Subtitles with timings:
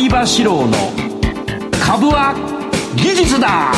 [0.00, 0.72] 相場志郎の
[1.84, 2.34] 株は
[2.96, 3.70] 技術だ。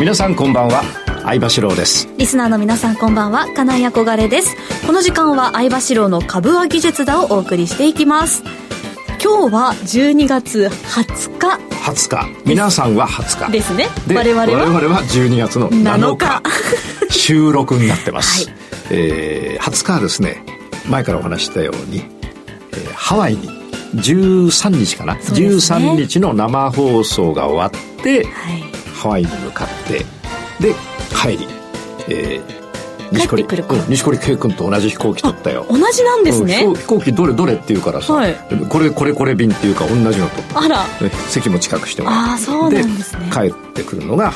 [0.00, 0.82] 皆さんこんばんは
[1.22, 2.08] 相場志郎です。
[2.16, 4.56] リスナーの皆さんこんばんは金井憧れです。
[4.86, 8.42] この時間は相場志郎の株は技術だをお送りしていきます。
[9.22, 11.48] 今日は12月20日。
[11.84, 12.48] 20日。
[12.48, 13.52] 皆さんは20日。
[13.52, 13.88] ですね。
[14.06, 16.24] で我々は我々は12月の7日。
[16.24, 18.56] 7収録になってます、 はい。
[18.88, 20.56] えー20日はですね
[20.88, 23.48] 前からお話ししたように、えーハワイに
[23.96, 25.20] 13日かな、ね。
[25.22, 28.62] 13日の生放送が終わってはい。
[28.94, 29.98] ハワイに向かって
[30.60, 30.74] で
[31.14, 31.48] 帰り、
[32.08, 32.66] えー
[33.12, 35.66] 西堀帰ってくる頃うん西堀圭君と同じ飛行機取ったよ。
[35.68, 36.64] 同じなんですね。
[36.66, 38.34] うん飛行機どれどれって言うからさ、はい。
[38.68, 40.78] これこれこれ便っていうか同じの取ったあら。
[40.78, 42.10] ね席も近くしても。
[42.10, 43.30] らってあですね。
[43.32, 44.32] 帰ってくるのが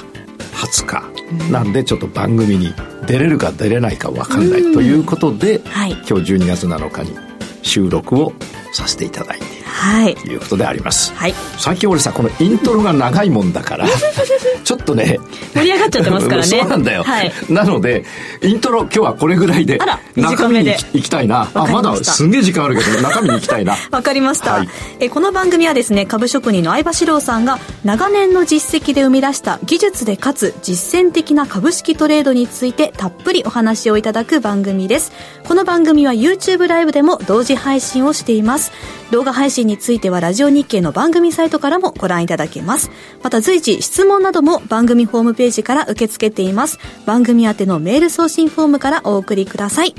[0.55, 2.73] 20日、なんでちょっと番組に
[3.07, 5.91] 出れるか出れないか分かんないということで、はい。
[6.09, 7.17] 今日12月7日に
[7.63, 8.33] 収録を
[8.73, 9.50] させていただい
[9.81, 10.15] はい。
[10.15, 11.35] ということであります、はい。
[11.57, 13.87] 最近俺さこのイントロが長いもんだから
[14.63, 15.19] ちょっとね
[15.55, 16.49] 盛り上がっちゃってますからね。
[16.61, 17.33] そうなんだよ、はい。
[17.49, 18.05] なので
[18.43, 21.49] イントロ今日はこれぐらいであら中身に短めで行きたいな。
[21.55, 23.75] あまだすんげえ時間あるけど中身に行きたいな。
[23.91, 24.69] わかりました、はい。
[25.01, 35.13] えこの番組はですね株職人の相場志郎さんが長年の実績で生み出した技術でかつ実践的な株式トレードについてたっぷりお話をいただく番組です。
[35.45, 38.73] この番組は YouTube ライブでも同時配信をしています。
[39.11, 42.91] 動画配信についてはラジオ日経の番組サイトからもご覧いただけます
[43.23, 49.95] また随時質問なども番組ホームページから受け付けています番組宛てのメール送信フォームからお送りください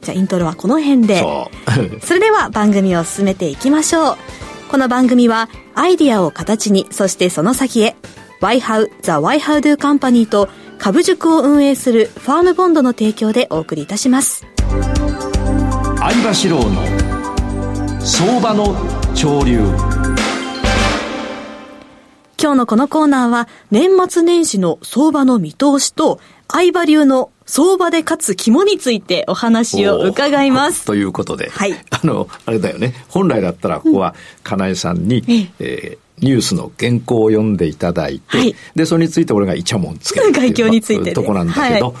[0.00, 1.24] じゃあイントロはこの辺で
[2.02, 4.16] それでは番組を進めていきましょう。
[4.68, 7.96] この番組はアイディアを形に、そしてその先へ。
[8.40, 14.46] YHOW The YHOWDO Company と株塾を運営するファームボンドの提供でお送りいたします。
[15.98, 19.60] 相場志郎の相場の潮流。
[22.38, 30.84] 今日のこのコーナーは年末年始の相場の見通しと相場流の相場で勝つ肝についてお話を伺います。
[30.84, 31.72] ということで、はい。
[31.72, 32.92] あのあれだよね。
[33.08, 35.24] 本来だったらここは金井さんに、
[35.58, 38.54] えーニュースの原稿を読んでいただいて、はい。
[38.74, 41.12] でそれについて俺がイチャモンつけるっていう概況についてね。
[41.12, 41.94] とこなんだけど、はい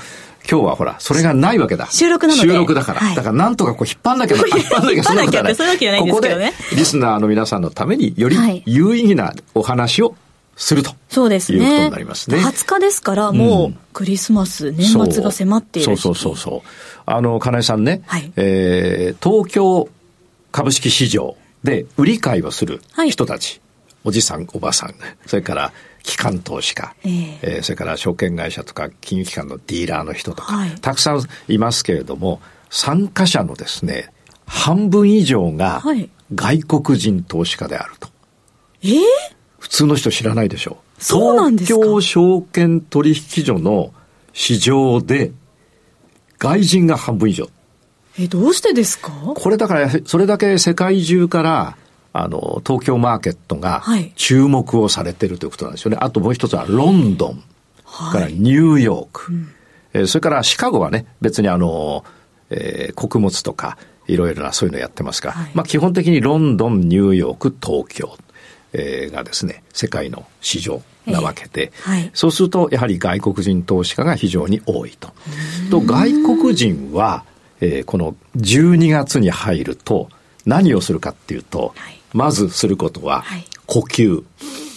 [0.50, 1.88] 今日はほらそれがないわけだ。
[1.90, 2.48] 収録なので。
[2.48, 3.16] 収録だから、はい。
[3.16, 6.46] だからなんとかこう引っ張んなきゃ 引っ張んなきゃそんなことはない引っ張んなきゃってそういうわけじゃないんですけどね。
[6.46, 8.62] ここでリスナーの皆さんのためによりはい。
[8.66, 10.14] 有意義なお話を
[10.56, 10.92] すると。
[11.08, 11.58] そうですね。
[11.58, 12.38] いうことになりますね。
[12.38, 16.68] 20日ですからもうクリスマス、年末が迫っている時期そうそうそうそう。
[17.06, 18.32] あの金井さんね、はい。
[18.36, 19.88] えー東京
[20.52, 23.10] 株式市場で売り買いをするはい。
[23.10, 23.60] 人たち、
[24.04, 24.94] おじさんおばさん。
[25.26, 25.72] それから
[26.06, 27.38] 機関投資家、ええ。
[27.42, 30.70] えーそれから証券会社とか金融機関のディーラーの人とか、はい。
[30.80, 32.40] たくさんいますけれども
[32.70, 34.12] 参加者のですね
[34.46, 36.08] 半分以上がはい。
[36.34, 38.08] 外国人投資家であると。
[38.82, 39.00] えー
[39.58, 41.80] 普通の人知らないでしょそうなんですか？
[41.80, 43.92] 東京証券取引所の
[44.32, 45.32] 市場で
[46.38, 47.48] 外人が半分以上。
[48.18, 49.10] え、どうしてですか？
[49.34, 51.76] これだからそれだけ世界中から
[52.18, 54.12] あの東京マーケットがはい。
[54.16, 57.42] 注目をされてるということなんですよね、あともう一つはロンドン、
[57.84, 58.12] はい。
[58.12, 59.32] からニューヨーク、
[59.92, 62.04] えーそれからシカゴはね別にあの、
[62.50, 63.76] えー穀物とか
[64.06, 65.50] いろいろなそういうのやってますが、はい。
[65.54, 68.16] まあ基本的にロンドンニューヨーク東京、
[68.72, 72.10] えーがですね世界の市場なわけで、ええはい。
[72.14, 75.12] そうするとやはり外国人投資家が非常に多いと。
[75.70, 77.24] と外国人は、
[77.60, 80.08] えーこの12月に入ると
[80.44, 84.22] 何をするかっていうと、はいまずすることははい呼吸。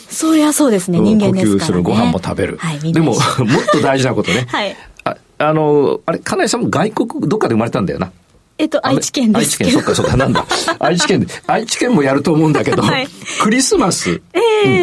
[0.09, 1.51] そりゃそうですね、うん人間ですから、ね。
[1.51, 2.57] 呼吸するご飯も食べる。
[2.57, 4.47] はい、でも、 もっと大事なことね。
[4.49, 8.11] はいああの、あれ、金井さんも外国、どっかで生まれたんだよな。
[8.57, 9.69] えっと、愛知県ですけど。
[9.69, 10.45] 愛知県、そっかそっか、なんだ。
[10.79, 13.07] 愛知県で、愛知県もやると思うんだけど、はい
[13.41, 14.21] クリスマス。
[14.33, 14.39] え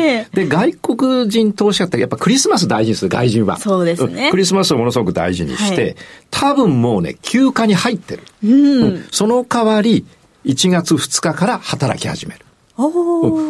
[0.06, 3.58] えで、外国人投資家ってやっぱクリスマス大事にする、外人は。
[3.58, 5.96] そうですねんクリスマスをものすごく大事にして、はい
[6.30, 8.22] 多分もうね、休暇に入ってる。
[8.42, 8.52] うん。
[8.52, 10.06] うんその代わり、
[10.46, 12.45] 1月2日から働き始める。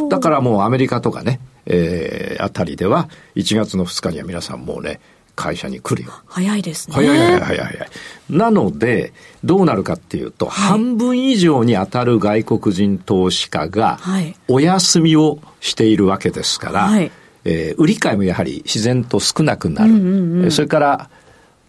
[0.08, 5.00] だからもうアメリカとかね、えーあたりでは、1月の2日には皆さんもうね、
[5.34, 6.12] 会社に来るよ。
[6.26, 6.94] 早いですね。
[6.94, 7.88] 早い早い早い早い。
[8.30, 9.12] なので、
[9.44, 17.10] どうなるかっていうと、半分以上に当たる外国人投資家がはい、お休みをしているわけですから、はい
[17.44, 19.92] えー売り買いもやはり自然と少なくなる。
[19.92, 20.00] うんう
[20.40, 21.10] んうんそれから、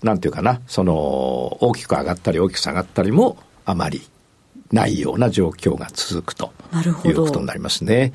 [0.03, 0.93] なんていうかな、その、
[1.61, 4.01] 大きく上がったり大きく下がったりもあまり
[4.71, 7.09] ないような状況が続くとなるほど。
[7.09, 8.13] いうことになりますね。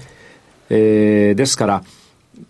[0.70, 1.84] えーですから、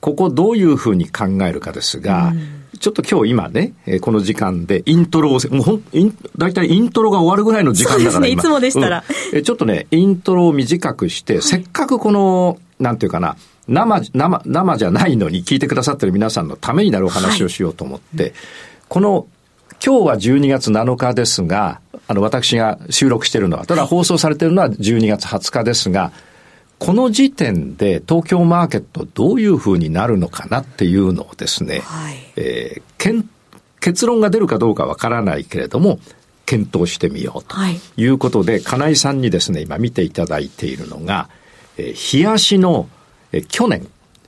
[0.00, 2.32] ここどういうふうに考えるかですが、
[2.81, 13.37] ちょっと今日今ね、えー、この時間でイントロを、もうほん、イン、大体イントロが終わるぐらいの時間だからね、いつもでしたら、うん、えちょっとね、イントロを短くして、はい、せっかくこの、なんていうかな、
[13.69, 18.32] 生、生、生じゃないのに聞いてくださってる皆さんのためになるお話をしようと思って、はい、
[18.88, 19.26] この、
[19.84, 26.12] 今日は12月7日ですが、あの、私が収録しているのは、ただ放送されているのは12月20日ですが、
[26.78, 33.25] この時点で東京マーケットどういうふうになるのかなっていうのをですね、はい、えー、
[33.81, 36.00] 結論が出るかどうかわからないけれども、
[36.44, 37.56] 検討してみようと
[37.96, 38.05] い。
[38.08, 41.28] うことで、はい、金井さんにですね、今見ていただいているのが、
[41.78, 42.88] えー、冷やしの、
[43.31, 43.87] えー、去年、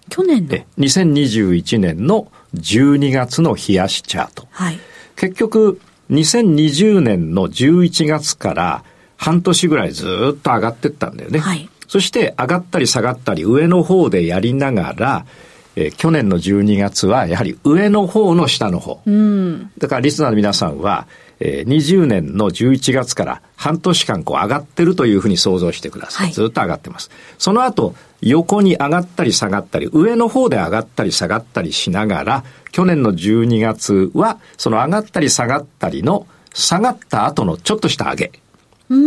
[0.09, 4.47] 去年の？2021年の12月の冷やしチャート。
[4.50, 4.79] はい、
[5.17, 5.81] 結局、
[6.11, 8.85] 2020年の11月から
[9.17, 11.39] 半年ぐらいずっと上がってったんだよね。
[11.39, 15.27] はい、そして上がったり下がったり上の方でやりながら、
[15.77, 19.01] えー、去年の12月はやはり上の方の下の方。
[19.06, 21.06] うん、だからリスナーの皆さんは、
[21.41, 26.27] えー、20年の11月から半年間こう上がってるというふうに想像してください。
[26.27, 27.11] はい、ずっと上がってます。
[27.39, 38.32] その後、横に上がったり下がったり、上の方で上がったり下がったりしながら、去年の12月は、その上がったり下がったりの下がった後のちょっとした上げ。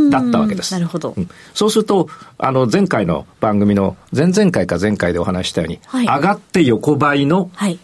[0.10, 0.74] だったわけです。
[0.74, 1.30] なるほど、うん。
[1.54, 7.78] そうすると、あの、前回の番組の、前々回か前回でお話したように、はい、上がって横ばいの、はい、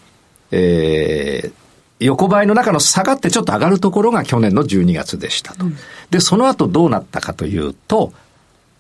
[0.51, 1.53] えー、
[1.99, 5.65] 横ばいの中の下がってちょっと上がるところが去年の12月でしたと。
[5.65, 5.77] うん、
[6.11, 8.13] で、その後どうなったかというと、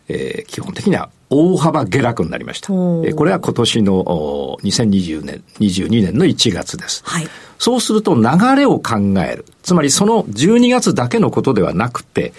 [0.07, 2.71] えー、基本的には大幅下落になりました。
[2.71, 4.03] えー、これは今年の
[4.63, 7.01] 2020年、22年の1月です。
[7.05, 7.27] はい、
[7.57, 8.23] そうすると流
[8.55, 8.97] れを考
[9.27, 9.45] える。
[9.63, 12.33] つまりその12月だけのことではなくて、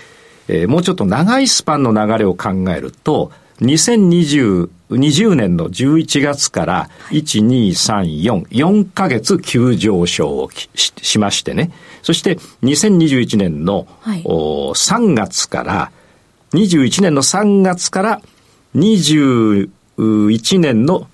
[0.47, 11.73] えー、もうちょっと長いスパンの流れを考えると、2020 20年の11月から1、2、3、4、4ヶ月急上昇をししましてね。
[12.03, 15.91] そして2021年の、はい、3月から、
[16.53, 18.23] 21年の3月から
[18.75, 19.69] 21
[20.61, 21.07] 年の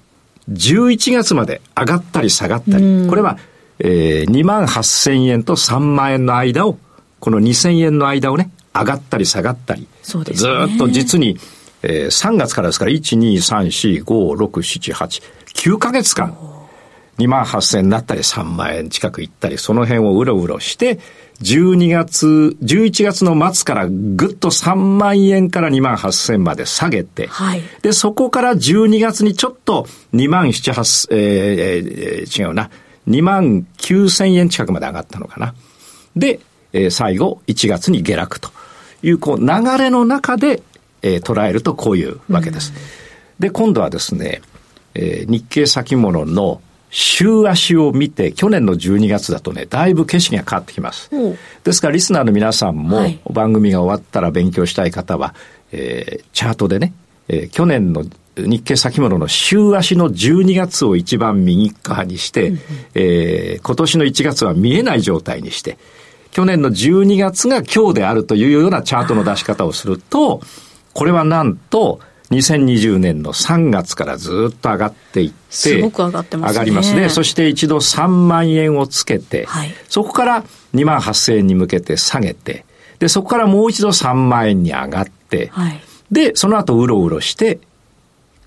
[0.51, 3.07] 11月まで上がったり下がったり。
[3.09, 3.39] これは、
[3.79, 6.79] えー、2万8000円と3万円の間を、
[7.21, 9.87] この2000円の間をね、上がったり下がったり。
[10.03, 10.69] そうですね。
[10.69, 11.39] ずっと実に、
[11.83, 15.23] えー、3月からですから、1、2、3、4、5、6、7、8、
[15.55, 16.37] 9ヶ月間、
[17.19, 20.99] 2万8000円になったり、3万円近く行ったり、その辺をうろうろして、
[21.43, 32.71] 12月、11月の末からぐっと3万円から2万8000まで下げて、はい、で、そこから12月にちょっと2万7、8、えー、えー、違うな、
[33.09, 35.55] 2万9000円近くまで上がったのかな。
[36.15, 36.41] で、
[36.73, 38.51] えー、最後、1月に下落と
[39.03, 39.47] いう、こう、流
[39.79, 40.63] れの中で、
[41.03, 42.73] えー、捉えるとこういうわけです。
[43.39, 44.43] で、今度はですね、
[44.95, 46.61] えー、日経先物の
[46.91, 51.11] 週足を見て、去年の12月だとね、だいぶ景色が変わってきます。
[51.65, 53.01] ですから、リスナーの皆さんも、
[53.31, 55.35] 番組が終わったら勉強したい方は、
[55.73, 56.93] えー、チャートでね、
[57.29, 58.05] えー、去年の
[58.37, 62.61] 日経先物の週足の12月を一番右側にして、うんうん、
[62.95, 65.79] えー、今年の1月は見えない状態にして、
[66.33, 70.41] 去年の12月が今日であるというようなチャートの出し方をすると、
[70.93, 76.55] これはなんと、2020年の3月からずっと上がっていって、すごく上がってますね。
[76.55, 77.09] 上がりますね。
[77.09, 80.45] そして一度3万円をつけて、はい、そこから
[80.75, 82.65] 2万8000円に向けて下げて、
[83.01, 85.81] で、そこからもう一度3万円に上がって、はい、
[86.13, 87.59] で、その後うろうろして、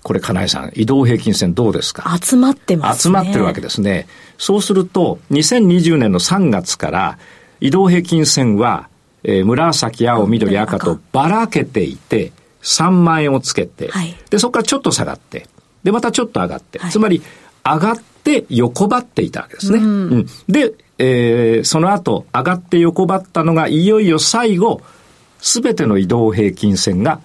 [0.02, 2.18] これ、金井さん、移動平均線どうですか？
[2.22, 3.02] 集まってますね。
[3.02, 4.06] 集まってるわけですね。
[4.38, 7.18] そうすると、2020年の3月から
[7.60, 8.88] 移動平均線は
[9.26, 12.32] えー、紫、青、緑、赤とばらけていて、
[12.64, 15.46] 3万円をつけて、はい、で、そこからちょっと下がって、
[15.84, 17.22] で、またちょっと上がって、はい、つまり、
[17.64, 19.78] 上がって横ばっていたわけですね。
[19.78, 24.82] うん、うん、で、えー、その後、上がって横ばったのが、いよいよ最後、
[25.40, 27.20] すべての移動平均線が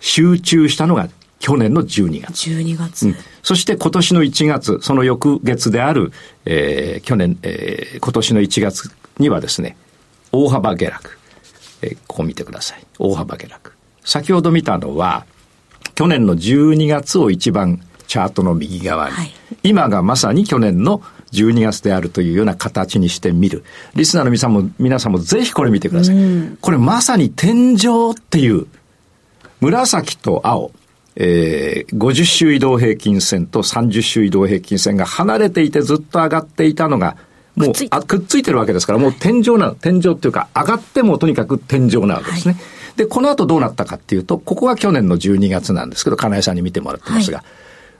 [0.00, 1.08] 集中したのが
[1.38, 2.50] 去年の12月。
[2.50, 3.08] 12月。
[3.08, 6.12] うん、そして今年の1月、その翌月である、
[6.44, 9.76] えー、去年、えー、今年の1月にはですね、
[10.32, 11.18] 大幅下落。
[11.82, 12.86] えここ見てください。
[12.98, 13.71] 大幅下落。
[14.04, 15.26] 先ほど見たのは、
[15.94, 19.32] 去年の12月を一番チャートの右側に、はい、
[19.62, 23.64] 今がまさに去年の12月であるというような形にしてみる。
[23.94, 26.16] リスナーの皆さんも、皆さんもぜひこれ見てください。
[26.60, 28.66] これまさに天井っていう、
[29.60, 30.72] 紫と青、
[31.16, 37.16] えー、50周移動平均線と30周移動平均線が離れていてずっと上がっていたのが、
[37.54, 42.54] もうあくっついてるわけですから、もう天井な、天井っていうか、上がってもとにかく天井なわけですね。
[42.54, 42.62] はい、
[42.96, 47.44] で、この後どうなったかっていうと、ここが去年の12月なんですけど、金井さんに見てもらってますが、は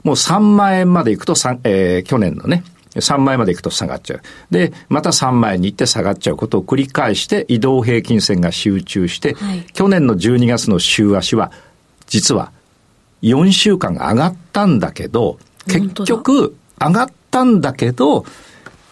[0.05, 1.35] い、もう3万円まで行くと、
[1.65, 4.23] えー、去年のね、3万円まで行くと下がっちゃう。
[4.51, 11.53] で、また3万円に行って下がっちゃうことを繰り返して移動平均線が集中して、はい、去年の12月の週足は、
[12.07, 12.53] 実は
[13.23, 18.27] 4週間上がったんだけど、結局上がったんだけど、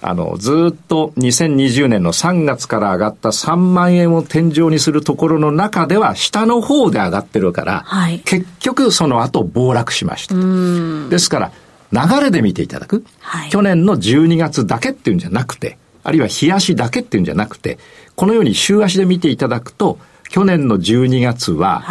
[0.02, 10.35] あの、ずっと2020年の3月から上がった3万円を天井にするところの中では下の方で上がってるから、はい、結局その後暴落しました。
[11.11, 11.52] ですから、
[11.92, 17.78] 流れで見ていただく、はい、去年の12月だけっていうんじゃなくて、あるいは日足だけっていうんじゃなくて、
[18.16, 19.99] このように週足で見ていただくと、
[20.30, 21.85] 去年の12月は、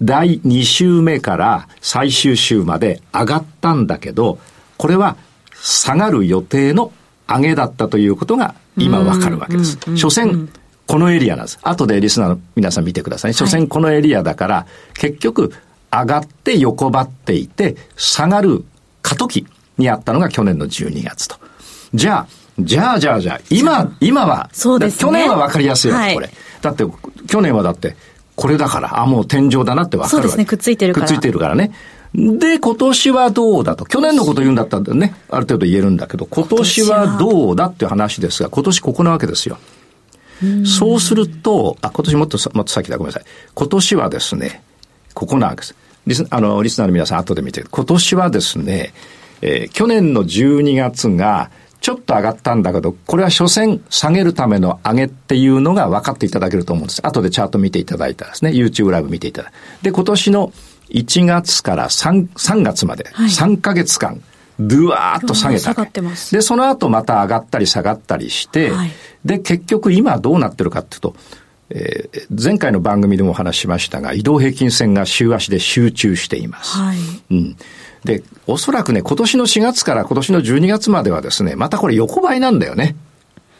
[0.00, 4.38] 第2週目から最終週まで上がったんだけど、
[4.76, 5.16] これは
[5.54, 6.92] 下がる予定の
[7.36, 9.78] 上げだったということが今わかるわけです。
[9.96, 10.48] 所詮、
[10.86, 11.58] このエリアなんです。
[11.62, 13.34] 後でリスナーの皆さん見てくださいね。
[13.34, 15.52] 所詮このエリアだから、結局、
[15.90, 18.64] 上がって横ばっていて、下がる
[19.02, 19.46] 過渡期
[19.78, 21.36] にあったのが去年の12月と。
[21.94, 22.26] じゃあ、
[22.58, 26.30] じゃあじゃあじゃあ、今、今は、そうです、ね、去年はわかりやすいわけ、はい、これ。
[26.60, 26.84] だって、
[27.26, 27.96] 去年はだって、
[28.36, 30.22] これだから、あ、もう天井だなってわかるわけ。
[30.22, 31.06] そうですね、くっついてるから。
[31.06, 31.72] くっついてるからね。
[32.14, 33.86] で、今年はどうだと。
[33.86, 39.58] 去年のこと言うんだったらね、ある程度言えるんだけど、今年はどうだっていう話ですが、今年ここなわけですよ。
[40.64, 43.24] そうすると、あ、今年もっと、もっと先だ、ごめんなさい。
[43.54, 44.62] 今年はですね、
[45.14, 45.74] ここなわけです。
[46.06, 48.92] リスあのリスナーの皆さん後で見て、今年はですね、
[49.40, 51.50] えー、去年の12月が、
[51.80, 57.04] ちょっと上がったんだけど、これは所詮下げるための上げっていうのが分かっていただけると思うんです。
[57.04, 59.52] 後でチャート見ていただいたらですね、YouTube ライブ見ていただい
[59.82, 59.90] て。
[59.90, 60.52] で、今年の
[60.92, 64.22] 1月から 3, 3月まで、3ヶ月間、
[64.60, 65.74] ドゥワーッと下げた。
[66.30, 68.90] で、その後また上がったり下がったりして、はい、
[69.24, 71.16] で、結局今どうなってるかっていうと、
[71.70, 76.76] えー、前回の番組でもお話ししましたが、移動平均線が週足で集中しています。
[76.76, 76.98] はい、
[77.30, 77.56] うん。
[78.04, 82.96] で、おそらくね、今年の4月から今年の12月まではですね、またこれ横ばいなんだよね。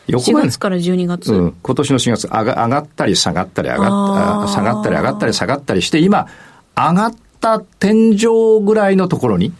[0.08, 0.42] 横ばい。
[0.44, 1.32] 4月から12月。
[1.32, 1.56] うん。
[1.62, 6.26] 今年の4月上が、上がったり下がったり上がった、下がったり上がったり下がったりして、今、
[6.76, 9.52] 上がった天井ぐらいのところに、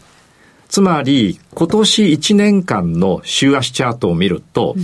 [0.69, 4.75] つまり、今年1年間の週足チャートを見ると、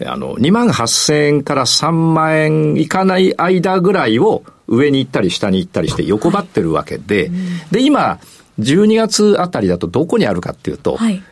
[0.00, 7.34] うん、あの、2万8000円から3万円いかない間ぐらいを上に行ったり下に行ったりして横ばってるわけで、はいうん、
[7.70, 8.18] で、今、
[8.60, 11.22] 12月あたりだとどこにあるかっていうと、はい、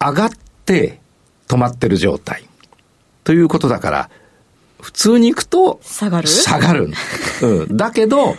[0.00, 0.30] 上がっ
[0.66, 1.00] て
[1.48, 2.46] 止まってる状態。
[3.22, 4.10] ということだから、
[4.82, 6.28] 普通に行くと、下がる？
[6.28, 6.90] 下がる。
[7.40, 7.76] うん。
[7.76, 8.34] だけど、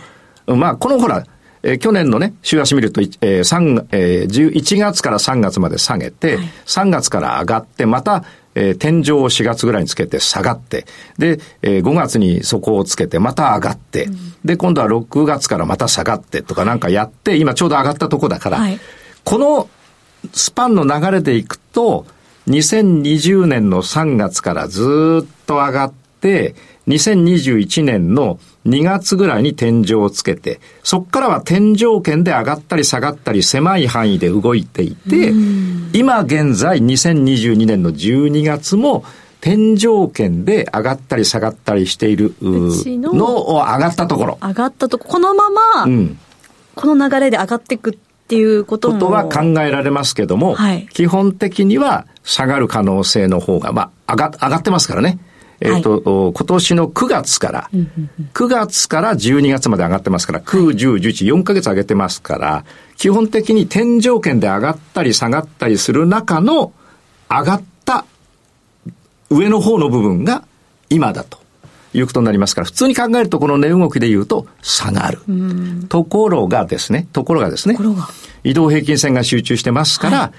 [0.46, 1.26] まあ、このほら、
[1.66, 10.86] えー、去年のね、週足見ると、えー3えー、1月から3月まで下げて、はい、3月から上がって、また、えー、天井を4月ぐらいにつけて下がって、
[11.18, 18.78] で、えー、5月に底をつけてまた上がって、うん、で、今度は6月からまた下がってとかなんかやって、今ちょうど上がったとこだから、はい、
[19.24, 19.68] この
[20.32, 22.06] スパンの流れでいくと、
[22.46, 26.54] 2020年の3月からずっと上がって、
[26.86, 35.32] 2021年の2月ぐらいに天井をつけて、そこからは天井圏で上がったり下がったり狭い範囲で動いていて、
[35.92, 39.04] 今現在2022年の12月も
[39.40, 44.38] 天井圏で上がったり下がったりしているのを上がったところ。
[44.42, 45.10] 上がったところ。
[45.10, 46.18] このまま、うん、
[46.74, 47.94] この流れで上がっていくっ
[48.26, 48.94] ていうことも。
[48.94, 55.18] ことは考えられますけども、はい、基本的には下がる可能性の方が、まあ、上が、上がってますからね。
[55.60, 57.70] えっ、ー、と、はい、今年の9月から、
[58.34, 62.64] 9月から12月まで上がってますから、9、10、11、4ヶ月上げてますから、
[62.96, 66.72] 基本的に天井圏で上がったり下がったりする中の
[67.28, 68.04] 上がった
[69.30, 70.44] 上の方の部分が
[70.88, 71.46] 今だと。
[71.98, 75.20] いうことになりますから、普通に考えるとこの値動きで言うと下がる。
[75.88, 77.78] ところがですね、ところがですね、
[78.44, 80.32] 移動平均線が集中してますから、は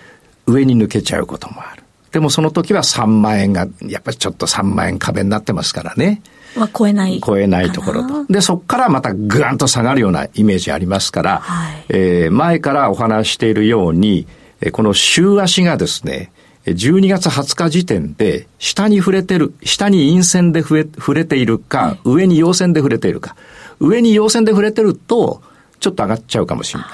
[0.47, 1.83] い、上に抜けちゃうこともある。
[2.17, 6.23] でもその時は3万円が、やっぱりちょっと3万円壁になってますからね。
[6.55, 7.21] は超えない。
[7.23, 8.25] 超えないところと。
[8.25, 14.25] で、そこからまたぐーんと下がるようなイメージありますから、はい、えー、前からお話しているように、
[14.71, 16.31] この週足がですね、
[16.65, 23.35] 12月20日時点で、下に触れてる、下に陰線で触れ触れているか、はい、上に陽線で触れているか。
[23.79, 25.43] 上に陽線で触れてると、
[25.79, 26.89] ちょっと上がっちゃうかもしれない。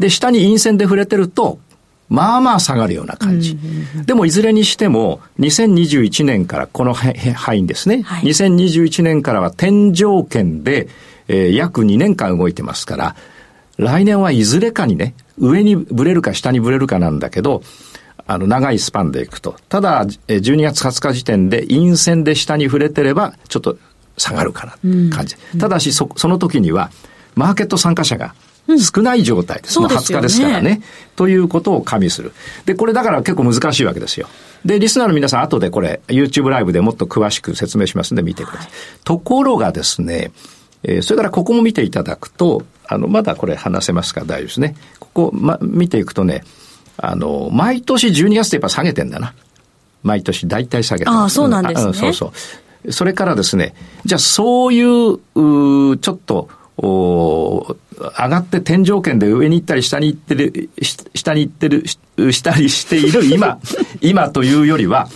[0.00, 1.60] で、下に陰線で触れてると、
[2.14, 3.58] まあまあ下がるような感じ。
[4.06, 8.02] でもいずれにしても、2021年からこの範囲ですね。
[8.02, 10.88] はい、2021年からは天井圏で、
[11.26, 13.16] えー、約2年間動いてますから、
[13.76, 17.62] 来年はいずれかにね、上にぶれるか下にぶれるかなんだけど、
[18.26, 19.56] あの、長いスパンでいくと。
[19.68, 23.76] ただ、12月20日時点で陰線で下に触れてれば、ちょっと
[24.16, 25.36] 下がるかな感じ。
[25.58, 26.90] ただし、そ、その時には、
[27.34, 28.34] マーケット参加者が
[28.66, 29.78] 少ない状態です。
[29.78, 30.80] うん、20日ですからね。
[31.16, 32.32] ということを加味する。
[32.64, 34.28] で、これだから結構難しいわけですよ。
[34.64, 38.60] で、リスナーの皆さん後でこれ YouTube ライブでもっと詳しく説明しますんで見てください。
[38.62, 38.70] はい、
[39.04, 40.32] ところがですね、
[40.82, 44.22] えー、それからここも見ていただくと、あの、まだこれ話せますか？
[44.22, 44.76] 大丈夫ですね。
[44.98, 46.44] ここ、ま、見ていくとね、
[46.96, 49.34] あの、毎年12月ってやっぱ下げてんだな。
[50.02, 51.10] 毎年大体下げて。
[51.10, 51.92] ああ、そうなんですね。
[51.92, 52.32] そうそ
[52.86, 52.92] う。
[52.92, 57.76] それからですね、じゃあそういう、うちょっと、お
[58.18, 60.70] 上がって天井圏で上に行ったり下に行ってる、
[61.14, 63.58] 下に行ってる、したりしている 今、
[64.00, 65.08] 今というよりは、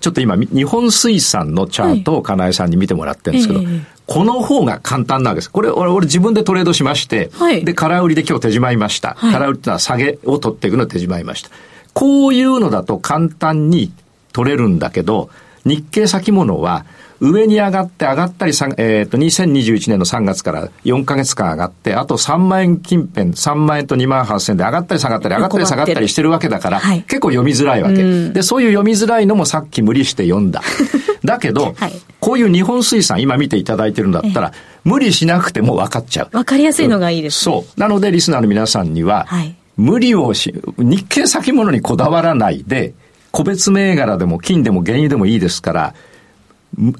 [0.00, 3.68] ちょっと今、日本水産のチャートを金井さんに見てもらってるんですけど、はい、
[4.06, 5.50] この方が簡単なわけです。
[5.50, 9.16] これ、俺、俺自分でトレードしまして、はい、で、空売りで今日手締まいました。
[9.20, 11.50] 空売りってのは下げを取っていくの手締まいました。
[11.92, 13.92] こういうのだと簡単に
[14.32, 15.28] 取れるんだけど、
[15.64, 16.86] 日経先物は、
[17.20, 28.30] 上に上がって上がったり、えっ、ー、と、2021年の3月から4ヶ月間上がって、あと3万円近辺、3万円と2万8000円で上がったり下がったり、上がったり下がったりしてるわけだから、はい、結構読みづらいわけ。
[28.30, 30.62] で、そういう読みづらいのもさっき無理して読んだ。
[31.22, 34.52] だけど、はい、こういう日本水産、今見ていただいてるんだったら、
[34.84, 36.28] 無理しなくても分かっちゃう。
[36.32, 37.80] 分かりやすいのがいいです、ね、そう。
[37.80, 42.94] なので、リスナーの皆さんには、はい、無理をし、日経先物にこだわらないで、
[43.30, 45.94] 個別銘柄でも金でも原油でもいいですから、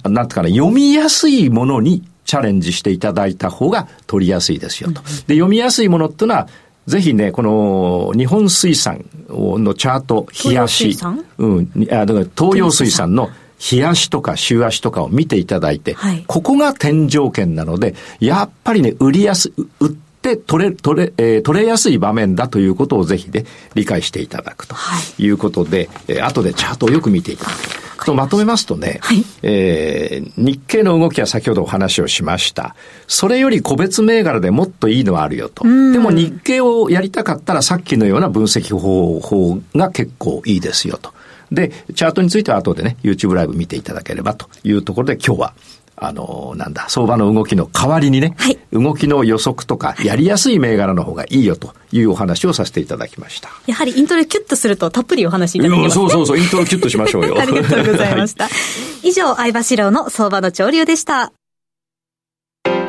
[0.04, 5.02] なんていうかな、読みやすいものにチャレンジしていただいた方が取りやすいですよと。
[5.02, 6.48] で、読みやすいものっていうのは、
[6.86, 10.96] ぜひね、この日本水産のチャート、冷やし、
[11.38, 13.30] うん、あだから東洋水産の
[13.72, 24.74] 冷やしとか週足とかを見ていただいて、はい、ここが天井圏なので、やっぱりね、売りやす、売って取れ、取れ、えー、取れやすい場面だということをぜひね、理解していただくと
[25.18, 27.80] いうことで、はい、えー、後でチャートをよく見ていただく。
[28.10, 32.74] とまとめますとね、はい、えー、日経の動きは先ほどお話をしました。
[33.06, 35.64] それより個別銘柄でもっといいのはあるよと。
[35.64, 41.12] でも日経をやりたかったらさっきのような分析方法が結構いいですよと。
[41.52, 45.54] で、チャートについては後でね、YouTube ライブ見ていただければというところで今日は
[46.02, 53.50] あの、なんだ、相場の動きの代わりにね、はい、動きの予測とか、やりやすい銘柄の方がいいよというお話をさせていただきました。
[53.66, 57.38] やはりイントロキュッとするとたっぷりお話いただきます、ね、そうそうそう、イントロキュッとしましょうよ。
[57.38, 58.48] ありがとうございました。
[59.04, 61.32] 以上、相場志郎の相場の潮流でした。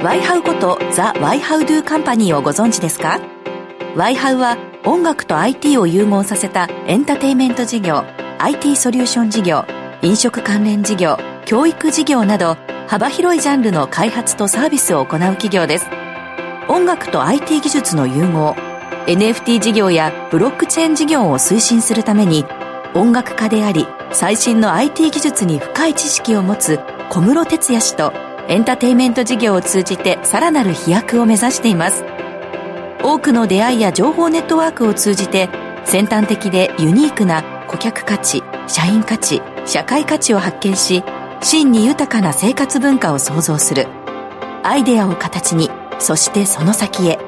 [0.03, 3.19] ワイハウことザ・ワイハウドゥカンパニーをご存知ですか？
[3.95, 8.03] ワイハウは音楽と IT を融合させたエンターテイメント事業、
[8.39, 9.65] IT ソリューション事業、
[10.01, 12.57] 飲食関連事業、教育事業など
[12.91, 15.87] 幅広いジャンルの開発とサービスを行う企業です。
[16.67, 18.51] 音楽と IT 技術の融合
[19.07, 22.43] NFT 事業やブロックチェーン事業を推進するために
[22.93, 28.11] 音楽家であり最新の IT 技術に深い知識を持つ小室哲哉氏と
[28.49, 32.03] エンターテインメント事業を通じてさらなる飛躍を目指しています。
[33.01, 35.47] 多くの出会いや情報ネットワークを通じて
[35.85, 41.05] 先端的でユニークな顧客価値社員価値社会価値を発見し
[41.43, 43.87] 真に豊かな生活文化を創造する。
[44.63, 47.19] アイデアを形にそしてその先へ。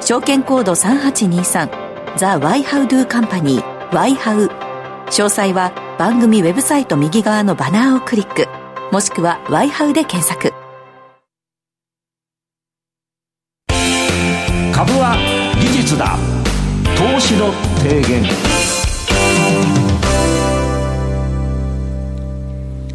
[0.00, 4.46] 証券コード3823ザ・ワイハウドゥカンパニーワイハウ。
[5.08, 8.46] 詳細は番組ウェブサイト右側のバナーをクリック。
[8.92, 10.47] もしくはワイハウで検索。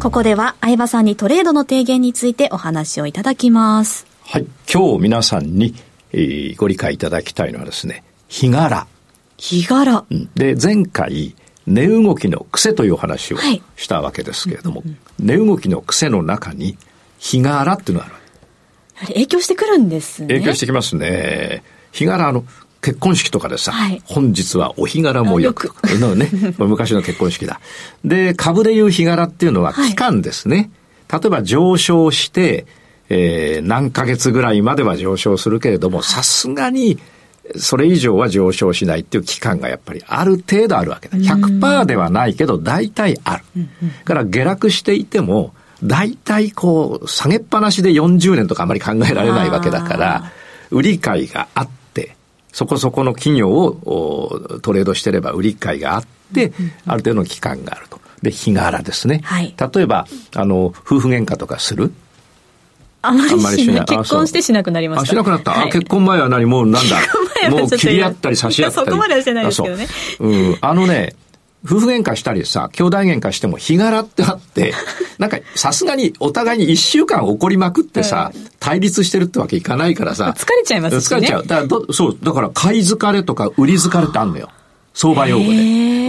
[0.04, 4.06] ここでは相葉さんにトレードの提言についてお話をいただきます。
[4.26, 4.46] はい。
[4.70, 5.74] 今日皆さんに、
[6.12, 8.86] えー、ご理解いただきたいのはですね、日柄。
[9.38, 10.04] 日柄。
[10.34, 11.34] で、前回、
[11.66, 13.38] 値動きの癖という話を
[13.76, 16.76] したわけですけれども、はい、値動きの癖の中に、
[17.18, 18.14] 日柄っていうのがある。
[18.96, 20.28] やはり影響してくるんですね。
[20.28, 21.64] 影響してきますね。
[21.92, 22.44] 日柄、あの、
[22.84, 25.72] 結婚式とかでさ、はい、本日はお日柄もよく。
[25.98, 27.60] のね、 昔の結婚式だ。
[28.04, 30.70] で、株でいう日柄っていうのは期間ですね。
[31.08, 32.66] はい、例えば上昇して、
[33.08, 36.98] えー、何ヶ月ぐらいまでは上昇するけれども、さすがに、
[37.56, 41.16] それ以上は上昇しないっていう期間がやっぱりある程度あるわけだ。
[41.16, 43.44] 100%ではないけど、大体ある。
[44.04, 50.32] から下落していても、大体こう、下げっぱなしで40年とかあまり考えられないわけだから、
[50.70, 51.83] 売り買いがあって、
[52.54, 56.52] そこそこの企業をトレードしてれば売り買いがあって、
[56.86, 58.00] ある程度の期間があると。
[58.22, 59.20] で、日柄ですね。
[59.24, 61.92] はい、例えば、あの、夫婦喧嘩とかする？
[63.02, 63.28] あまり
[63.62, 63.84] しない。
[63.84, 65.02] 結婚してしなくなりました。
[65.02, 65.50] あ、しなくなった？
[65.50, 66.46] はい、あ、結婚前は何？
[66.46, 66.96] もうなんだ？
[67.50, 68.86] もう切り合ったり差し合ったり。
[68.86, 69.88] そこまではしてないですけどね。
[70.20, 70.58] うん。
[70.60, 71.16] あのね、
[71.64, 74.74] 夫婦喧嘩したりさ、兄弟喧嘩しても日柄ってあって、
[75.18, 80.34] なんかさすがにお互いに一週間怒りまくってさ、対立してるってわけいかないからさ。
[80.36, 80.98] 疲れちゃいますね。
[81.00, 81.46] 疲れちゃう。
[81.46, 84.50] だからど、そう、だから買い疲れとか売り疲れってあるのよ。
[84.92, 85.52] 相場用語で、う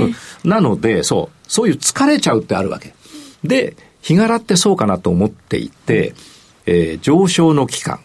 [0.07, 0.15] ん。
[0.43, 2.93] なので、そう、そういう疲れちゃうってあるわけ。
[3.43, 6.13] で、日柄ってそうかなと思っていて、
[6.65, 7.99] えー、上昇の期間。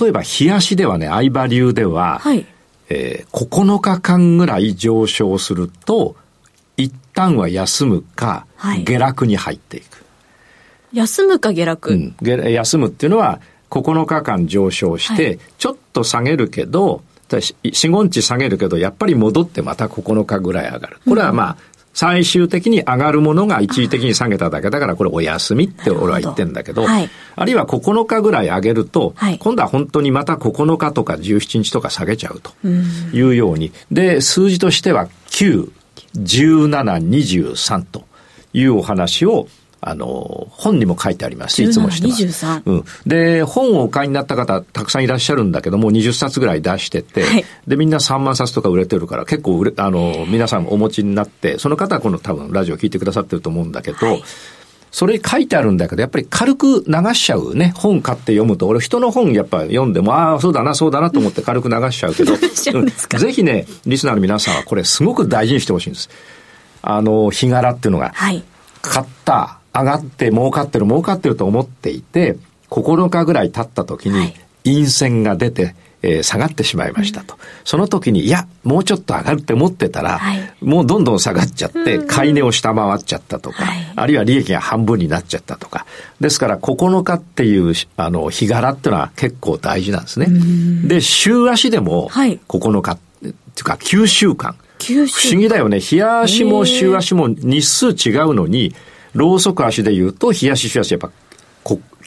[0.00, 2.46] 例えば、冷やしではね、相場流では、はい、
[2.88, 6.23] えー、9日間ぐらい上昇すると、一
[7.14, 10.04] 旦は休むか、はい、下落に入っていく。
[10.92, 12.14] 休むか下落、うん、
[12.52, 20.98] 休むっていうのは、9日間上昇して、ちょっと下げるけど、4、5日下げるけど、やっぱり戻ってまた9日ぐらい上がる。
[21.08, 21.56] これはまあ、
[21.94, 24.68] 最終的に上がるものが一時的に下げただけ。
[24.68, 35.70] だから、これお休みって俺は言ってんだけど、はい、あるいは9日ぐらい上げると、はい、今度は本当にまた9日とか17日とか下げちゃうというように、で、数字としては9、
[36.16, 38.04] 17、23と
[38.52, 39.48] いうお話を
[39.86, 42.46] あの、本にも書いてありますいつもしてます。
[42.64, 42.84] うん。
[43.06, 54.24] で、本をお買いになった方たくさんいらっしゃるんだけども、20冊ぐらい出してて、はい、で、みんな3万冊とか売れてるから、結構売れ、あの、皆さんお持ちになって、その方はこの多分ラジオ聞いてくださってると思うんだけど、はい
[54.94, 57.72] それ書いてあるんだけど、やっぱり軽く流しちゃうね。
[57.74, 66.08] 本買って読むと、俺人の本やっぱ読んでも、ああ、そうだな、そうだなと思って軽く流しちゃうけど、ぜひね、リスナーの皆さんはこれすごく大事にしてほしいんです。
[66.80, 68.44] あの、日柄っていうのが、はい、
[68.82, 72.36] 買った、上がって儲かってる儲かってると思っていて、
[72.70, 85.86] 9日ぐらい経った時に、陰線が出て、えー、下がってしまいましたと、うん、その時に、いや、もうちょっと上がるって思ってたら、はい、もうどんどん下がっちゃって、買い値を下回っちゃったとか、はい、あるいは利益が半分になっちゃったとか。
[86.20, 90.28] ですから、9日っていう、あの、日柄っていうのは結構大事なんですね。
[90.86, 94.56] で、週足でも、9日、っていうか、9週間。
[94.78, 95.80] 不思議だよね。
[95.80, 98.74] 日足も週足も日数違うのに、
[99.14, 101.10] ローソク足で言うと、冷やし冷やしやっぱ、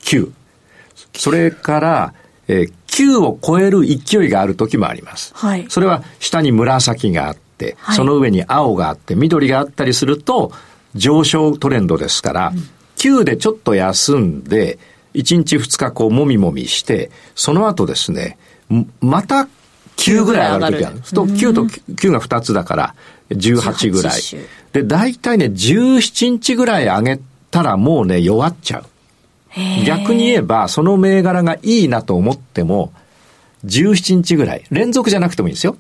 [0.04, 0.30] 9。
[1.16, 2.14] それから、
[2.48, 5.32] えー、9を超える勢いがある時もあります。
[5.36, 5.66] はい。
[5.70, 10.52] それは下に紫があって、はい、その上に青があって、緑があったりすると、
[10.96, 14.80] 上昇トレンドですから、うん、9でちょっと休んで、
[15.14, 18.38] 1日2日こうもみもみして、その後ですね、
[19.00, 19.48] また
[19.98, 21.02] 9ぐらい上がる時ある。
[21.02, 22.96] と9と9が2つだから、
[23.30, 24.22] 18ぐらい。
[24.74, 27.20] で、大体ね、17日ぐらい上げ
[27.52, 28.84] たらもうね、弱っちゃう。
[29.86, 32.94] 逆に言えば、その銘柄がいいなと思っても、
[33.66, 35.78] 17日ぐらい、連続じゃなくてもいいんですよ。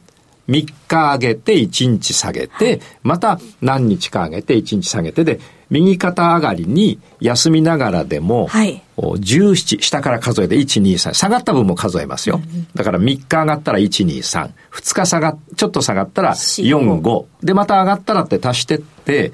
[0.49, 12.39] 3日上げて1日下げて、また何日か上げて1日下げてで、右肩上がりに休みながらでも、はい、17、下から数えて1、2、3、下がった分も数えますよ。
[12.73, 17.25] だから3日上がったら1、2、3、2日下が、ちょっと下がったら4、5。
[17.43, 19.33] で、また上がったらって足してって、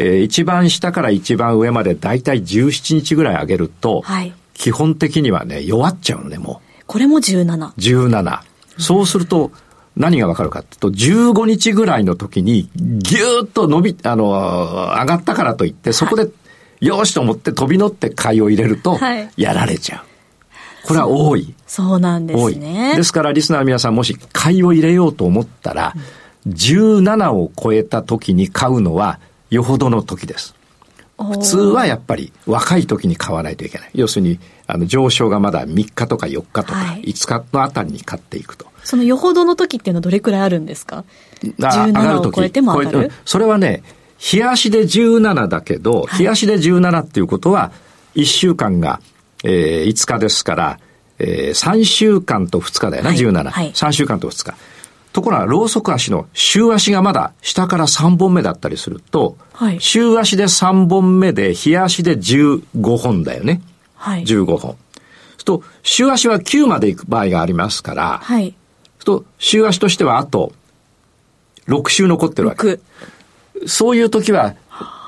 [0.00, 6.84] えー、一番下から一番上までだいたい17日ぐらい上げると、はい、基本的にはね、弱っちゃうのね、もう。
[6.86, 7.72] これも17。
[7.76, 8.40] 17。
[8.78, 9.52] そうすると、
[9.96, 16.30] 何がわかるかっていうと、15日ぐらいの時に、ぎゅーっと伸び、あの、上がったからといって、そこで、
[16.80, 18.98] よしと思って飛び乗って買いを入れると、
[19.36, 19.98] やられちゃう。
[19.98, 21.54] はい、これは多い。
[21.66, 22.94] そうなんですね。
[22.96, 25.94] ですから、リスナーの皆さん、もし買いを入れようと思ったら、
[26.46, 30.54] 17を超えた時に買うのは、よほどの時です。
[31.18, 33.90] 普通はやっぱり若い時に買わないといけない。
[33.92, 38.66] 要するに、あの、上昇がまだ3日とか4日とか5日のあたりに買っていくと。
[38.84, 41.04] そのよほどの時っていうのはどれくらいあるんですか
[41.42, 43.82] ?17 を超えても上がるそれはね、
[44.16, 47.72] 日足で17だけど、はい、日足で17っていうことは、
[48.14, 49.00] 1週間が、
[49.44, 50.78] えー、5日ですから、
[51.18, 53.72] えー、3週間と2日だよな、はい、17、はい。
[53.72, 54.54] 3週間と2日。
[55.12, 63.60] ところが、ローソク足の週足がまだ下から3本目だったりすると、はい、週足で3本目で、日足で15本だよね。
[63.94, 64.76] はい、15本。
[65.50, 68.54] と、週足は9まで行く場合がありますから、はい。
[69.04, 70.52] と、週足としてはあと、
[71.66, 72.78] 6週残ってるわけ。
[73.66, 74.54] そういう時は、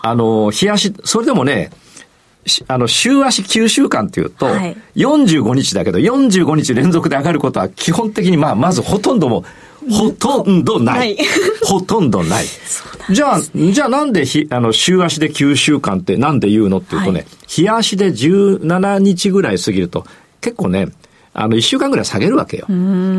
[0.02, 1.70] あの、日足、それでもね、
[2.66, 9.44] あの、週足9週間っていうと、はい、45日だけど、45日連続で上がることは基本的に、まあ、まずほとんども、
[9.90, 11.16] ほとんどない。
[11.64, 12.44] ほとんどない。
[13.10, 20.06] じゃあ、じゃあなんでひ、あの、週足で9週間ってなんで言うのっていうとね、はい、日足で17日ぐらい過ぎると、
[20.40, 20.88] 結構ね、
[21.34, 22.66] あの、1週間ぐらい下げるわけよ。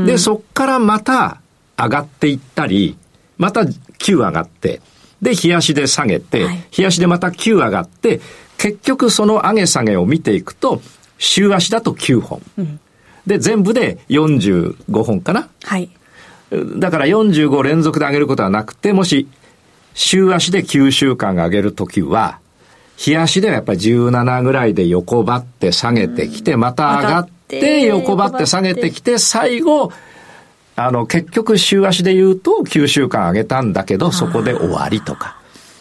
[0.05, 1.41] で、そっからまた
[1.77, 2.97] 上がっていったり、
[3.37, 4.81] また9上がって、
[5.21, 8.21] で、日足で下げて、はい、日足でまた9上がって、
[8.57, 10.81] 結局その上げ下げを見ていくと、
[11.17, 12.41] 週足だと9本。
[12.57, 12.79] うん、
[13.25, 15.49] で、全部で45本かな。
[15.63, 15.89] はい。
[16.77, 19.27] だから45連続で上げることはなくて、もし、
[19.93, 22.39] 週足で9週間上げるときは、
[22.97, 29.91] 日足ではやっぱり17ぐらいで横ばって下げてきて、また上がって、横ばって下げてきて、最後、
[30.75, 35.37] あの、結局週足で言うと9週間上げたんだけど、そこで終わりとか。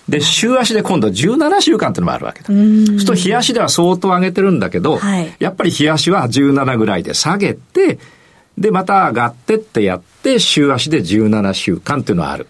[0.09, 2.47] で、週足で今度17週間っていうのもあるわけだ。
[2.47, 7.99] そうすると日足では相当上げてるんだけど、はい、やっぱり日足は17ぐらいで下げて、
[8.59, 12.49] で、また上がってってやって、週足で17週間っていうのはある。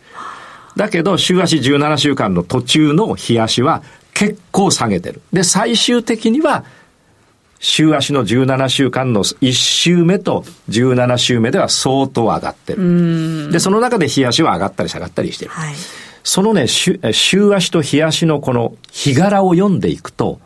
[0.76, 3.82] だけど、週足17週間の途中の日足は
[4.14, 5.20] 結構下げてる。
[5.32, 6.64] で、最終的には、
[7.62, 13.52] 週足の17週間の1週目と17週目では相当上がってる。
[13.52, 15.52] で、その中で日足は上がったり下がったりしてる。
[15.52, 15.74] はい、
[16.24, 16.98] そのね、週
[17.54, 20.40] 足と日足のこの日柄を読んでいくと、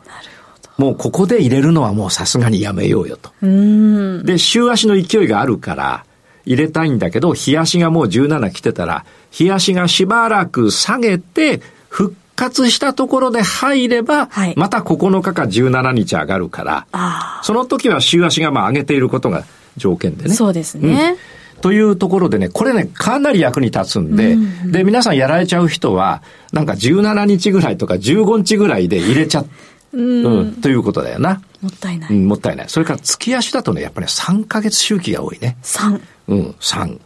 [0.79, 3.31] もうここで入れるのはもうさすがにやめようよと。
[3.43, 6.05] で、週足の勢いがあるから、
[6.45, 19.45] 入れたいんだけど、日足がもう17来てたら、日足がしばらく下げて、復活したところで入れば、はい、また9日か17日上がるから、その時は週足がまあ上げていることが
[19.77, 20.35] 条件でね。
[20.35, 21.17] そうですね。
[21.57, 31.41] うん、というところでね、これね、かなり役に立つんで、うんうん、で、皆さんやられちゃう人は、なんか17日ぐらいとか15日ぐらいで入れちゃって、うん、うん、ということだよな。
[31.63, 32.13] もったいない。
[32.13, 32.69] うん、もったいない。
[32.69, 35.57] それから月足だとね、やっぱり3ヶ月周期が多いね。
[35.63, 36.01] 3。
[36.29, 37.01] うん、3。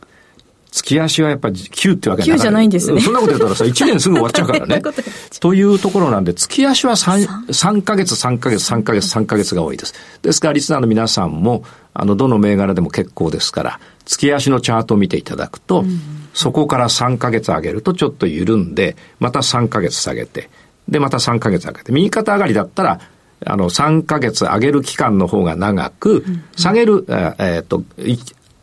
[0.73, 3.01] 月足はやっぱり9ってわけ9じゃないんですね。
[3.01, 4.83] そんなこと言ったらさ、 1年すぐ終わっちゃうからね。
[5.41, 9.95] というところなんで、月足は 3, 3ヶ月、3ヶ月、3ヶ月、3ヶ月が多いです。
[10.23, 16.01] ですから、リスナーの皆さんも、あの、どの銘柄でも結構ですから、月足のチャートを見ていただくと、うん、
[16.35, 20.51] そこから3ヶ月上げるとちょっと緩んで、また3ヶ月下げて、
[20.91, 23.01] で、また3ヶ月上げて、右肩上がりだったら、
[23.47, 26.25] あの、3ヶ月上げる期間の方が長く、
[26.57, 27.83] 下げる、えっ、と、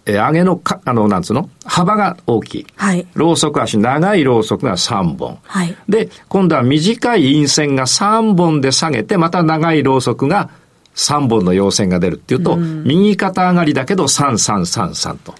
[0.07, 1.49] えー、上げのか、あの、なんつうの？
[1.65, 2.67] 幅が大きい。
[2.75, 3.05] はい。
[3.13, 5.37] ローソク足、長いローソクが3本。
[5.43, 5.75] はい。
[5.89, 10.49] で、今度は短い陰線が3本で下げて、また長いローソクが
[10.95, 15.35] 3本の陽線が出るっていうと、うん、右肩上がりだけど3333と。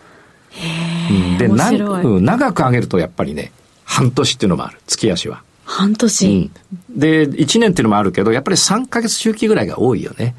[0.52, 1.38] へえ。
[1.38, 3.54] で、な、うん、長く上げるとやっぱりね、
[3.86, 4.80] 半年っていうのもある。
[4.86, 5.44] 月足は。
[5.68, 6.52] 半年、
[6.92, 10.34] うん、で、1年っていうのもあるけど、やっぱり3ヶ月周期ぐらいが多いよね。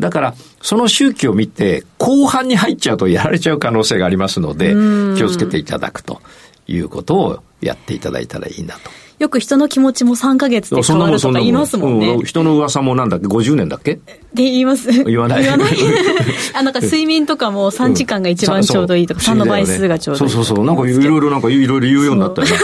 [0.00, 4.74] だから、その周期を見て、後半に入っちゃうとやられちゃう可能性がありますので、
[5.16, 6.20] 気をつけていただくと
[6.66, 8.90] いうことをやっていただいたらいいなと。
[9.18, 12.18] よく人の気持ちも3ヶ月で変わるとか言いますもんね。
[12.24, 13.92] 人の噂もなんだっけ ?50 年だっけ？
[13.92, 14.90] って言います。
[15.04, 15.42] 言わない。
[15.42, 15.76] 言わない。
[16.54, 20.30] あ、なんか睡眠とかも3時間が一番ちょうどいいとか、3の倍数がちょうどいい。
[20.30, 20.66] そうそうそう。
[20.66, 22.54] なんかいろいろなんかいろいろ言うようになったよね。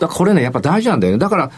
[0.00, 1.18] だこれね、やっぱ大事なんだよね。
[1.18, 1.50] だから、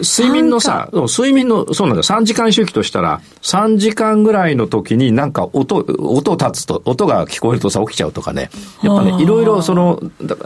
[0.00, 2.02] 睡眠のさ、睡眠の、そうなんだよ。
[2.02, 8.50] 3時間周期としたら、3時間ぐらいの時になんか音、音立つと、音が聞こえるとさ、起きちゃうとかね。
[8.82, 10.00] やっぱね、いろいろその、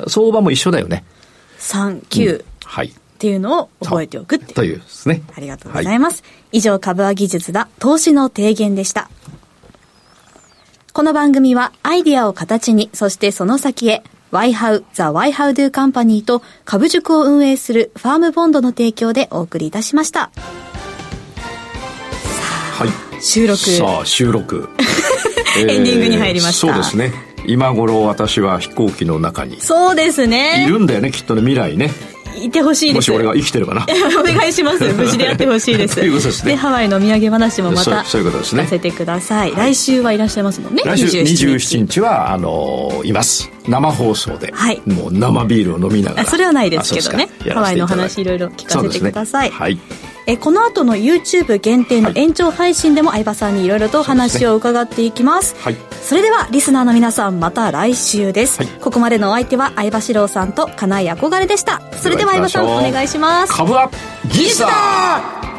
[0.09, 1.05] 相場も一緒だよね。
[1.59, 2.37] 3、9。
[2.37, 2.88] うん、はい。
[2.88, 5.22] っていうのを覚えておくってというですね。
[5.37, 6.22] ありがとうございます。
[6.22, 9.09] はい、以上、株は技術だ、投資の提言でした。
[10.92, 20.30] この番組はアイディアを形に、そしてその先へ、YHOW The YHOWDO Company と株塾を運営するファームボンドの提供でお送りいたしました。
[22.72, 23.58] はい、収録。
[23.58, 24.70] さあ、収録。
[25.58, 26.66] エンディングに入りました。
[26.66, 27.12] そうですね。
[27.46, 29.60] 今頃私は飛行機の中に。
[29.60, 30.64] そうですね。
[30.66, 31.90] いるんだよね、きっとね、未来ね。
[32.36, 32.94] いてほしいです。
[32.96, 33.86] もし俺が生きてるかな。
[34.18, 34.84] お願いします。
[34.92, 35.96] 無事でやってほしいです。
[36.00, 36.52] ですね。
[36.52, 38.62] でハワイの土産話もまたそういうことですね。
[38.62, 40.82] 聞かせてください、来週はいらっしゃいますもんね。
[40.84, 42.00] 来週27日。
[42.00, 43.50] はあのいます。
[43.68, 46.28] 生放送で、はい、もう生ビールを飲みながら。
[46.28, 47.28] それはないですけどね。
[47.50, 49.78] ハワイの話いろいろ聞かせてください、ね、はい
[50.26, 61.80] えこの後の YouTube 限定の延長配信でも相葉さんにいろいろと話を伺っていきます、ね、はい、それではリスナーの皆さんまた来週です、はい、ここまでのお相手は相葉志郎さんと金井憧れでした。
[61.92, 63.52] それでは相葉さんお願いします。
[63.52, 63.90] 株は
[64.28, 65.51] 技術だ